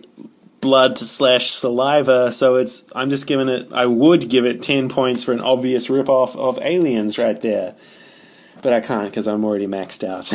blood 0.61 0.99
slash 0.99 1.51
saliva. 1.51 2.33
So 2.33 2.57
it's 2.57 2.85
I'm 2.95 3.11
just 3.11 3.27
giving 3.27 3.49
it. 3.49 3.73
I 3.73 3.87
would 3.87 4.29
give 4.29 4.47
it 4.47 4.63
ten 4.63 4.89
points 4.89 5.25
for 5.25 5.33
an 5.33 5.41
obvious 5.41 5.89
ripoff 5.89 6.37
of 6.37 6.59
Aliens 6.63 7.19
right 7.19 7.41
there, 7.41 7.75
but 8.63 8.73
I 8.73 8.81
can't 8.81 9.11
because 9.11 9.27
I'm 9.27 9.45
already 9.45 9.67
maxed 9.67 10.05
out. 10.07 10.31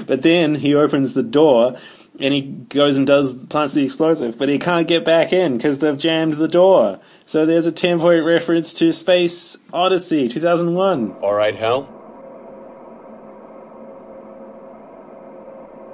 but 0.06 0.22
then 0.22 0.56
he 0.56 0.74
opens 0.74 1.14
the 1.14 1.22
door. 1.22 1.78
And 2.18 2.32
he 2.32 2.40
goes 2.40 2.96
and 2.96 3.06
does 3.06 3.36
plants 3.36 3.74
the 3.74 3.84
explosive, 3.84 4.38
but 4.38 4.48
he 4.48 4.58
can't 4.58 4.88
get 4.88 5.04
back 5.04 5.34
in 5.34 5.58
because 5.58 5.80
they've 5.80 5.98
jammed 5.98 6.38
the 6.38 6.48
door. 6.48 6.98
So 7.26 7.44
there's 7.44 7.66
a 7.66 7.72
ten 7.72 8.00
point 8.00 8.24
reference 8.24 8.72
to 8.72 8.90
Space 8.90 9.58
Odyssey 9.70 10.26
2001. 10.26 11.16
All 11.20 11.34
right, 11.34 11.54
Hal. 11.54 11.95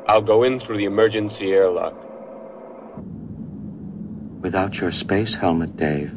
I'll 0.06 0.22
go 0.22 0.42
in 0.42 0.58
through 0.58 0.78
the 0.78 0.84
emergency 0.84 1.52
airlock. 1.52 1.94
Without 4.40 4.80
your 4.80 4.90
space 4.90 5.34
helmet, 5.34 5.76
Dave, 5.76 6.12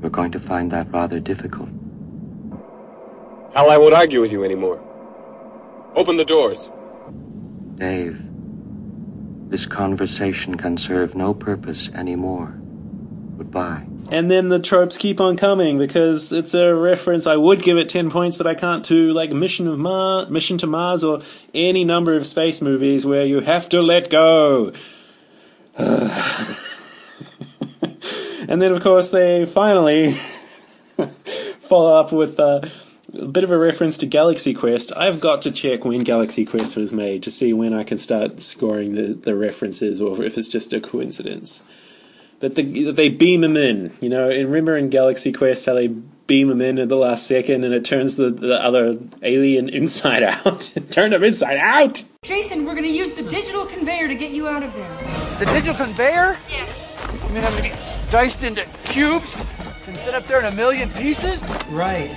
we're 0.00 0.10
going 0.10 0.32
to 0.32 0.40
find 0.40 0.70
that 0.70 0.90
rather 0.92 1.18
difficult. 1.18 1.70
Hal, 3.54 3.70
I 3.70 3.78
won't 3.78 3.94
argue 3.94 4.20
with 4.20 4.32
you 4.32 4.44
anymore. 4.44 4.82
Open 5.94 6.16
the 6.16 6.24
doors. 6.24 6.70
Dave, 7.76 8.20
this 9.48 9.64
conversation 9.64 10.56
can 10.56 10.76
serve 10.76 11.14
no 11.14 11.32
purpose 11.32 11.88
anymore. 11.94 12.48
Goodbye. 13.38 13.86
And 14.10 14.30
then 14.30 14.48
the 14.48 14.58
tropes 14.58 14.96
keep 14.96 15.20
on 15.20 15.36
coming 15.36 15.78
because 15.78 16.30
it's 16.30 16.54
a 16.54 16.74
reference. 16.74 17.26
I 17.26 17.36
would 17.36 17.62
give 17.62 17.76
it 17.76 17.88
ten 17.88 18.10
points, 18.10 18.36
but 18.36 18.46
I 18.46 18.54
can't 18.54 18.84
to 18.86 19.12
like 19.12 19.32
Mission 19.32 19.66
of 19.66 19.78
Mars, 19.78 20.30
Mission 20.30 20.58
to 20.58 20.66
Mars, 20.66 21.02
or 21.02 21.20
any 21.52 21.84
number 21.84 22.14
of 22.14 22.26
space 22.26 22.60
movies 22.60 23.06
where 23.06 23.24
you 23.24 23.40
have 23.40 23.68
to 23.70 23.82
let 23.82 24.10
go. 24.10 24.72
and 25.76 25.88
then, 28.62 28.72
of 28.72 28.82
course, 28.82 29.10
they 29.10 29.46
finally 29.46 30.12
follow 30.12 31.98
up 31.98 32.12
with 32.12 32.38
uh, 32.38 32.60
a 33.18 33.26
bit 33.26 33.42
of 33.42 33.50
a 33.50 33.58
reference 33.58 33.98
to 33.98 34.06
Galaxy 34.06 34.54
Quest. 34.54 34.92
I've 34.96 35.20
got 35.20 35.42
to 35.42 35.50
check 35.50 35.84
when 35.84 36.04
Galaxy 36.04 36.44
Quest 36.44 36.76
was 36.76 36.92
made 36.92 37.22
to 37.24 37.30
see 37.30 37.52
when 37.52 37.74
I 37.74 37.84
can 37.84 37.98
start 37.98 38.40
scoring 38.40 38.94
the, 38.94 39.14
the 39.14 39.34
references 39.34 40.00
or 40.00 40.22
if 40.22 40.38
it's 40.38 40.48
just 40.48 40.72
a 40.72 40.80
coincidence. 40.80 41.64
But 42.44 42.56
the, 42.56 42.92
they 42.92 43.08
beam 43.08 43.42
him 43.42 43.56
in, 43.56 43.96
you 44.02 44.10
know. 44.10 44.28
And 44.28 44.44
remember 44.50 44.76
in 44.76 44.90
Galaxy 44.90 45.32
Quest 45.32 45.64
how 45.64 45.72
they 45.72 45.86
beam 45.88 46.50
him 46.50 46.60
in 46.60 46.78
at 46.78 46.90
the 46.90 46.96
last 46.98 47.26
second 47.26 47.64
and 47.64 47.72
it 47.72 47.86
turns 47.86 48.16
the, 48.16 48.28
the 48.28 48.62
other 48.62 48.98
alien 49.22 49.70
inside 49.70 50.22
out? 50.44 50.76
it 50.76 50.92
turned 50.92 51.14
him 51.14 51.24
inside 51.24 51.56
out! 51.56 52.04
Jason, 52.22 52.66
we're 52.66 52.74
gonna 52.74 52.86
use 52.88 53.14
the 53.14 53.22
digital 53.22 53.64
conveyor 53.64 54.08
to 54.08 54.14
get 54.14 54.32
you 54.32 54.46
out 54.46 54.62
of 54.62 54.74
there. 54.74 55.38
The 55.38 55.46
digital 55.46 55.74
conveyor? 55.74 56.36
Yes. 56.50 56.68
You 57.14 57.28
mean 57.30 57.42
I'm 57.42 57.50
gonna 57.52 57.62
get 57.62 58.10
diced 58.10 58.44
into 58.44 58.66
cubes 58.84 59.34
and 59.86 59.96
set 59.96 60.12
up 60.12 60.26
there 60.26 60.38
in 60.40 60.44
a 60.44 60.54
million 60.54 60.90
pieces? 60.90 61.42
Right. 61.70 62.14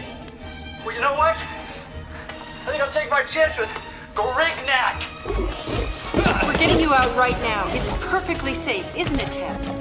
Well, 0.86 0.94
you 0.94 1.00
know 1.00 1.14
what? 1.14 1.38
I 1.38 2.72
think 2.72 2.84
I'll 2.84 2.92
take 2.92 3.10
my 3.10 3.24
chance 3.24 3.58
with 3.58 3.70
Gorignak. 4.14 5.06
We're 6.46 6.58
getting 6.58 6.82
you 6.82 6.94
out 6.94 7.16
right 7.16 7.40
now. 7.44 7.64
It's 7.70 7.94
perfectly 8.08 8.54
safe, 8.54 8.86
isn't 8.94 9.20
it, 9.22 9.32
Ted? 9.32 9.77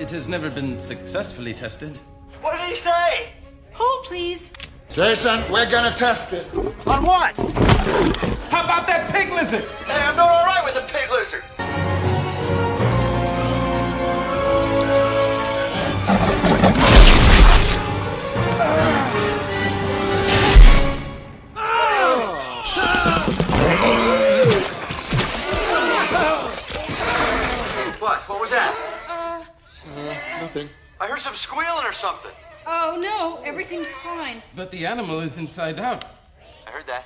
It 0.00 0.10
has 0.12 0.30
never 0.30 0.48
been 0.48 0.80
successfully 0.80 1.52
tested. 1.52 2.00
What 2.40 2.56
did 2.56 2.70
he 2.70 2.74
say? 2.74 3.28
Hold, 3.72 4.06
please. 4.06 4.50
Jason, 4.88 5.42
we're 5.52 5.70
gonna 5.70 5.94
test 5.94 6.32
it. 6.32 6.46
On 6.86 7.04
what? 7.04 7.36
How 8.48 8.64
about 8.64 8.86
that 8.86 9.12
pig 9.12 9.30
lizard? 9.30 9.62
Hey, 9.84 10.00
I'm 10.00 10.14
doing 10.14 10.26
all 10.26 10.46
right 10.46 10.64
with 10.64 10.72
the 10.72 10.90
pig 10.90 11.10
lizard. 11.10 11.44
Nothing. 30.52 30.68
I 31.00 31.06
heard 31.06 31.20
some 31.20 31.36
squealing 31.36 31.86
or 31.86 31.92
something. 31.92 32.32
oh 32.66 32.98
no, 33.00 33.40
everything's 33.44 33.94
fine. 34.02 34.42
But 34.56 34.72
the 34.72 34.84
animal 34.84 35.20
is 35.20 35.38
inside 35.38 35.78
out. 35.78 36.04
I 36.66 36.70
heard 36.70 36.88
that. 36.88 37.04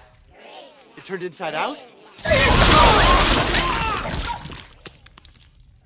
It 0.96 1.04
turned 1.04 1.22
inside 1.22 1.54
out? 1.54 1.76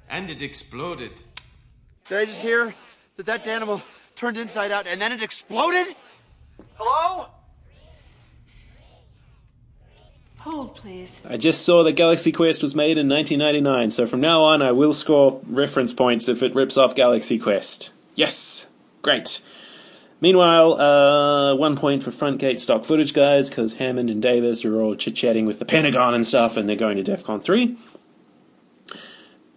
And 0.09 0.31
it 0.31 0.41
exploded. 0.41 1.11
Did 2.09 2.19
I 2.19 2.25
just 2.27 2.41
hear 2.41 2.73
that 3.17 3.27
that 3.27 3.45
animal 3.49 3.83
turned 4.15 4.37
inside 4.37 4.71
out 4.71 4.87
and 4.87 5.01
then 5.01 5.11
it 5.11 5.21
exploded? 5.21 5.97
Hello? 6.75 7.27
Hold, 10.41 10.77
please. 10.77 11.21
I 11.29 11.37
just 11.37 11.65
saw 11.65 11.83
that 11.83 11.93
Galaxy 11.93 12.31
Quest 12.33 12.63
was 12.63 12.75
made 12.75 12.97
in 12.97 13.09
1999, 13.09 13.91
so 13.91 14.07
from 14.07 14.21
now 14.21 14.43
on 14.43 14.63
I 14.63 14.73
will 14.73 14.93
score 14.93 15.41
reference 15.47 15.93
points 15.93 16.29
if 16.29 16.43
it 16.43 16.55
rips 16.55 16.77
off 16.77 16.95
Galaxy 16.95 17.39
Quest. 17.39 17.91
Yes! 18.15 18.67
Great. 19.03 19.41
Meanwhile, 20.21 20.81
uh, 20.81 21.55
one 21.55 21.77
point 21.77 22.03
for 22.03 22.11
front 22.11 22.39
gate 22.39 22.61
stock 22.61 22.85
footage 22.85 23.15
guys 23.15 23.49
because 23.49 23.75
Hammond 23.75 24.11
and 24.11 24.21
Davis 24.21 24.65
are 24.65 24.81
all 24.81 24.95
chit 24.95 25.15
chatting 25.15 25.47
with 25.47 25.59
the 25.59 25.65
Pentagon 25.65 26.15
and 26.15 26.27
stuff, 26.27 26.57
and 26.57 26.69
they're 26.69 26.77
going 26.77 27.03
to 27.03 27.09
DEFCON 27.09 27.43
3. 27.43 27.77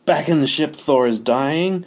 Back 0.06 0.30
in 0.30 0.42
the 0.42 0.48
ship, 0.48 0.76
Thor 0.76 1.08
is 1.08 1.20
dying. 1.20 1.86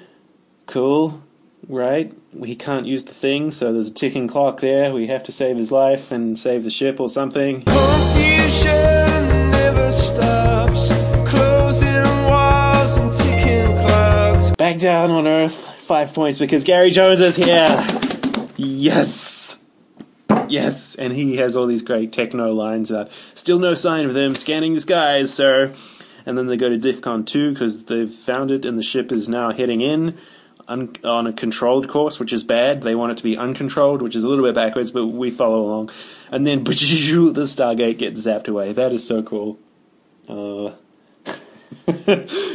Cool, 0.67 1.23
right? 1.69 2.13
He 2.45 2.57
can't 2.57 2.87
use 2.87 3.05
the 3.05 3.13
thing, 3.13 3.51
so 3.51 3.73
there's 3.73 3.91
a 3.91 3.95
ticking 3.95 4.29
clock 4.29 4.61
there. 4.61 4.93
We 4.93 5.07
have 5.09 5.23
to 5.25 5.33
save 5.33 5.57
his 5.57 5.71
life 5.71 6.11
and 6.11 6.39
save 6.39 6.65
the 6.65 6.71
ship 6.71 7.01
or 7.01 7.09
something. 7.09 7.63
Confusion 7.63 8.71
never 9.51 9.91
stops. 9.91 10.93
Closing 11.29 12.25
walls 12.25 12.97
and 12.97 13.13
ticking 13.13 13.77
clocks. 13.77 14.51
Back 14.53 14.79
down 14.79 15.11
on 15.11 15.27
Earth, 15.27 15.71
five 15.81 16.13
points 16.13 16.39
because 16.39 16.65
Gary 16.65 16.91
Jones 16.91 17.21
is 17.21 17.37
here. 17.37 17.67
Yes. 18.57 19.59
Yes, 20.49 20.95
and 20.95 21.13
he 21.13 21.37
has 21.39 21.57
all 21.57 21.67
these 21.67 21.83
great 21.83 22.13
techno 22.13 22.53
lines 22.53 22.91
about 22.91 23.11
still 23.35 23.59
no 23.59 23.75
sign 23.75 24.05
of 24.05 24.15
them 24.15 24.35
scanning 24.35 24.75
the 24.75 24.81
skies, 24.81 25.33
sir. 25.33 25.75
And 26.27 26.39
then 26.39 26.47
they 26.47 26.57
go 26.57 26.71
to 26.71 26.79
DEFCON 26.79 27.27
2 27.27 27.53
because 27.53 27.85
they've 27.85 28.11
found 28.11 28.51
it 28.51 28.65
and 28.65 28.79
the 28.79 28.83
ship 28.83 29.13
is 29.13 29.29
now 29.29 29.53
heading 29.53 29.81
in 29.81 30.17
un- 30.69 30.95
on 31.05 31.27
a 31.27 31.33
controlled 31.33 31.89
course, 31.89 32.19
which 32.19 32.33
is 32.33 32.45
bad. 32.45 32.83
They 32.83 32.95
want 32.95 33.13
it 33.13 33.19
to 33.19 33.25
be 33.25 33.37
uncontrolled, 33.37 34.03
which 34.03 34.17
is 34.17 34.25
a 34.25 34.29
little 34.29 34.45
bit 34.45 34.55
backwards, 34.55 34.91
but 34.91 35.07
we 35.07 35.31
follow 35.31 35.65
along. 35.67 35.91
And 36.31 36.47
then 36.47 36.65
the 36.65 36.73
Stargate 36.73 37.99
gets 37.99 38.27
zapped 38.27 38.49
away. 38.49 38.73
That 38.73 38.93
is 38.93 39.07
so 39.07 39.23
cool. 39.23 39.59
Uh, 40.29 40.73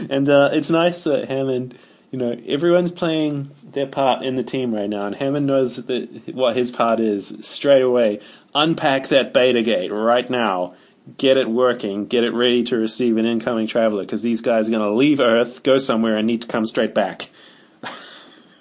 and 0.09 0.29
uh, 0.29 0.49
it's 0.53 0.71
nice 0.71 1.03
that 1.03 1.25
Hammond, 1.27 1.77
you 2.11 2.17
know, 2.17 2.39
everyone's 2.47 2.91
playing 2.91 3.51
their 3.63 3.87
part 3.87 4.23
in 4.23 4.35
the 4.35 4.43
team 4.43 4.73
right 4.73 4.89
now, 4.89 5.05
and 5.05 5.15
Hammond 5.15 5.45
knows 5.45 5.75
that 5.75 6.33
what 6.33 6.55
his 6.55 6.71
part 6.71 6.99
is 6.99 7.37
straight 7.41 7.81
away. 7.81 8.21
Unpack 8.55 9.09
that 9.09 9.33
beta 9.33 9.61
gate 9.61 9.91
right 9.91 10.27
now. 10.29 10.73
Get 11.17 11.37
it 11.37 11.49
working. 11.49 12.05
Get 12.05 12.23
it 12.23 12.33
ready 12.33 12.63
to 12.63 12.77
receive 12.77 13.17
an 13.17 13.25
incoming 13.25 13.67
traveler, 13.67 14.03
because 14.03 14.21
these 14.21 14.41
guys 14.41 14.67
are 14.67 14.71
going 14.71 14.83
to 14.83 14.91
leave 14.91 15.19
Earth, 15.19 15.63
go 15.63 15.77
somewhere, 15.77 16.17
and 16.17 16.25
need 16.25 16.41
to 16.41 16.47
come 16.47 16.65
straight 16.65 16.95
back. 16.95 17.29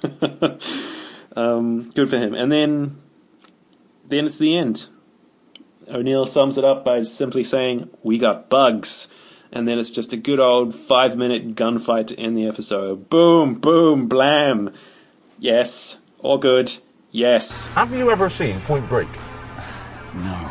um, 1.37 1.91
good 1.91 2.09
for 2.09 2.19
him. 2.19 2.35
And 2.35 2.51
then, 2.51 2.99
then 4.07 4.27
it's 4.27 4.39
the 4.39 4.57
end. 4.57 4.89
O'Neill 5.89 6.27
sums 6.27 6.59
it 6.59 6.65
up 6.65 6.85
by 6.85 7.03
simply 7.03 7.45
saying, 7.45 7.91
"We 8.03 8.19
got 8.19 8.51
bugs." 8.51 9.09
and 9.53 9.67
then 9.67 9.79
it's 9.79 9.91
just 9.91 10.13
a 10.13 10.17
good 10.17 10.41
old 10.41 10.75
five 10.75 11.17
minute 11.17 11.55
gunfight 11.55 12.09
to 12.09 12.19
end 12.19 12.37
the 12.37 12.47
episode. 12.47 13.09
Boom, 13.09 13.55
boom, 13.55 14.09
blam. 14.09 14.73
Yes, 15.39 15.99
all 16.21 16.39
good. 16.39 16.73
Yes. 17.11 17.67
Have 17.69 17.95
you 17.95 18.11
ever 18.11 18.29
seen 18.29 18.61
Point 18.63 18.89
Break? 18.89 19.09
No. 20.15 20.51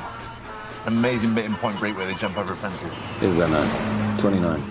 Amazing 0.86 1.36
bit 1.36 1.44
in 1.44 1.56
Point 1.56 1.80
Break 1.80 1.98
where 1.98 2.06
they 2.06 2.14
jump 2.14 2.38
over 2.38 2.56
fences. 2.56 2.90
Is 3.22 3.36
there 3.36 3.50
now? 3.50 4.18
29. 4.20 4.62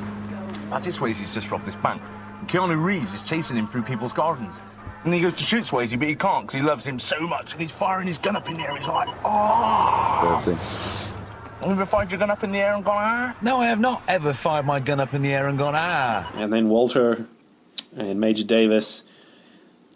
Patrick 0.71 0.95
Swayze's 0.95 1.35
just 1.35 1.51
robbed 1.51 1.67
this 1.67 1.77
pant. 1.77 2.01
And 2.41 2.49
Keanu 2.49 2.83
Reeves 2.83 3.15
is 3.15 3.23
chasing 3.23 3.57
him 3.57 3.67
through 3.67 3.83
people's 3.83 4.13
gardens. 4.13 4.61
And 5.05 5.15
he 5.15 5.21
goes 5.21 5.35
to 5.35 5.45
shoot 5.45 5.65
Swayze, 5.65 5.97
but 5.99 6.09
he 6.09 6.17
can't 6.17 6.47
because 6.47 6.61
he 6.61 6.67
loves 6.67 6.85
him 6.85 6.99
so 6.99 7.21
much. 7.21 7.53
And 7.53 7.61
he's 7.61 7.71
firing 7.71 8.07
his 8.07 8.19
gun 8.19 8.35
up 8.37 8.49
in 8.49 8.55
the 8.55 8.63
air. 8.63 8.77
He's 8.77 8.89
like, 8.89 9.09
oh. 9.25 10.43
30. 10.45 10.57
Have 10.57 11.65
you 11.67 11.73
ever 11.73 11.87
fired 11.87 12.11
your 12.11 12.19
gun 12.19 12.31
up 12.31 12.45
in 12.45 12.53
the 12.53 12.59
air 12.59 12.75
and 12.75 12.85
gone, 12.85 12.99
ah? 12.99 13.37
No, 13.41 13.61
I 13.61 13.67
have 13.67 13.81
not 13.81 14.03
ever 14.09 14.33
fired 14.33 14.67
my 14.67 14.81
gun 14.81 15.01
up 15.01 15.15
in 15.15 15.23
the 15.23 15.33
air 15.33 15.49
and 15.49 15.57
gone, 15.57 15.75
ah. 15.77 16.31
And 16.35 16.53
then 16.53 16.69
Walter 16.69 17.27
and 17.97 18.21
Major 18.21 18.45
Davis 18.45 19.05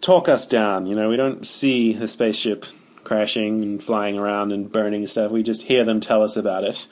talk 0.01 0.27
us 0.27 0.47
down. 0.47 0.87
You 0.87 0.95
know, 0.95 1.09
we 1.09 1.17
don't 1.17 1.45
see 1.45 1.93
the 1.93 2.07
spaceship 2.07 2.65
crashing 3.03 3.63
and 3.63 3.83
flying 3.83 4.17
around 4.17 4.51
and 4.51 4.71
burning 4.71 5.01
and 5.01 5.09
stuff. 5.09 5.31
We 5.31 5.43
just 5.43 5.63
hear 5.63 5.83
them 5.83 5.99
tell 5.99 6.23
us 6.23 6.35
about 6.35 6.63
it. 6.63 6.87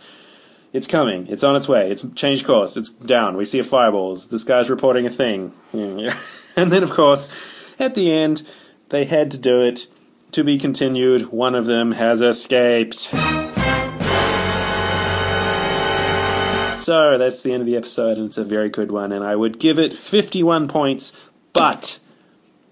It's 0.71 0.85
coming. 0.85 1.25
It's 1.27 1.43
on 1.43 1.55
its 1.55 1.67
way. 1.67 1.89
It's 1.89 2.05
changed 2.13 2.45
course. 2.45 2.77
It's 2.77 2.89
down. 2.89 3.37
We 3.37 3.45
see 3.45 3.57
a 3.57 3.63
fireballs. 3.63 4.27
This 4.27 4.43
guy's 4.43 4.69
reporting 4.69 5.07
a 5.07 5.09
thing. 5.09 5.53
and 5.73 6.71
then, 6.71 6.83
of 6.83 6.91
course, 6.91 7.31
at 7.79 7.95
the 7.95 8.11
end, 8.11 8.43
they 8.89 9.05
had 9.05 9.31
to 9.31 9.37
do 9.37 9.61
it. 9.61 9.87
To 10.33 10.43
be 10.43 10.59
continued. 10.59 11.31
One 11.31 11.55
of 11.55 11.65
them 11.65 11.93
has 11.93 12.21
escaped. 12.21 13.09
So 16.77 17.17
that's 17.17 17.41
the 17.41 17.51
end 17.51 17.61
of 17.61 17.65
the 17.65 17.75
episode, 17.75 18.17
and 18.17 18.27
it's 18.27 18.37
a 18.37 18.43
very 18.43 18.69
good 18.69 18.91
one. 18.91 19.11
And 19.11 19.23
I 19.23 19.35
would 19.35 19.59
give 19.59 19.79
it 19.79 19.91
51 19.91 20.67
points, 20.67 21.31
but 21.51 21.97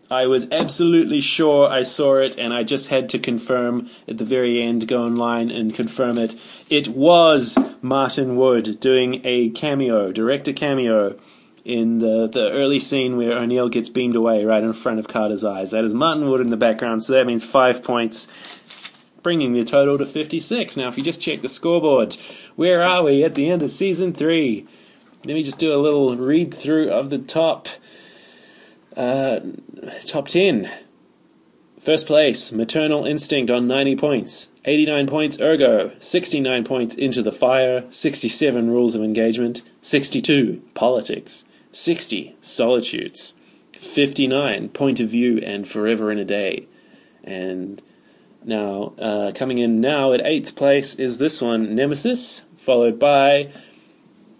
I 0.10 0.28
was 0.28 0.48
absolutely 0.52 1.20
sure 1.20 1.70
I 1.70 1.84
saw 1.84 2.16
it, 2.16 2.38
and 2.38 2.54
I 2.54 2.64
just 2.64 2.88
had 2.88 3.10
to 3.10 3.20
confirm 3.20 3.90
at 4.08 4.18
the 4.18 4.24
very 4.24 4.62
end, 4.62 4.88
go 4.88 5.04
online 5.04 5.52
and 5.52 5.76
confirm 5.76 6.18
it. 6.18 6.36
It 6.70 6.88
was 6.88 7.58
Martin 7.82 8.38
Wood 8.38 8.80
doing 8.80 9.20
a 9.26 9.50
cameo, 9.50 10.14
director 10.14 10.54
cameo, 10.54 11.18
in 11.66 12.00
the, 12.00 12.28
the 12.28 12.50
early 12.52 12.80
scene 12.80 13.18
where 13.18 13.34
O'Neill 13.34 13.68
gets 13.68 13.90
beamed 13.90 14.16
away 14.16 14.46
right 14.46 14.64
in 14.64 14.72
front 14.72 15.00
of 15.00 15.10
Carter's 15.10 15.44
eyes. 15.44 15.72
That 15.72 15.84
is 15.84 15.94
Martin 15.94 16.30
Wood 16.30 16.40
in 16.40 16.50
the 16.50 16.56
background, 16.56 17.04
so 17.04 17.12
that 17.12 17.26
means 17.26 17.46
five 17.46 17.84
points 17.84 18.30
bringing 19.22 19.52
the 19.52 19.66
total 19.66 19.98
to 19.98 20.06
56. 20.06 20.78
Now, 20.78 20.88
if 20.88 20.98
you 20.98 21.04
just 21.04 21.22
check 21.22 21.42
the 21.42 21.50
scoreboard, 21.50 22.16
where 22.56 22.82
are 22.82 23.04
we 23.04 23.26
at 23.26 23.36
the 23.36 23.50
end 23.50 23.62
of 23.62 23.70
season 23.70 24.14
3? 24.14 24.66
Let 25.26 25.34
me 25.34 25.44
just 25.44 25.60
do 25.60 25.74
a 25.74 25.76
little 25.76 26.16
read 26.16 26.54
through 26.54 26.90
of 26.90 27.10
the 27.10 27.20
top 27.20 27.68
uh, 28.98 29.40
top 30.06 30.28
10. 30.28 30.70
First 31.80 32.08
place, 32.08 32.52
Maternal 32.52 33.06
Instinct 33.06 33.52
on 33.52 33.68
90 33.68 33.96
points. 33.96 34.50
89 34.66 35.08
points, 35.08 35.38
Urgo. 35.38 36.02
69 36.02 36.64
points, 36.66 36.96
Into 36.96 37.22
the 37.22 37.32
Fire. 37.32 37.86
67, 37.90 38.70
Rules 38.70 38.96
of 38.96 39.04
Engagement. 39.04 39.62
62, 39.82 40.64
Politics. 40.74 41.46
60, 41.72 42.36
Solitudes. 42.42 43.36
59, 43.74 44.70
Point 44.70 45.00
of 45.00 45.10
View 45.10 45.38
and 45.46 45.68
Forever 45.68 46.12
in 46.12 46.18
a 46.18 46.26
Day. 46.26 46.68
And 47.24 47.82
now, 48.44 48.94
uh, 48.98 49.32
coming 49.36 49.60
in 49.60 49.80
now 49.80 50.14
at 50.14 50.26
eighth 50.26 50.56
place 50.56 50.96
is 50.96 51.20
this 51.20 51.42
one, 51.42 51.76
Nemesis, 51.76 52.44
followed 52.58 52.98
by, 52.98 53.52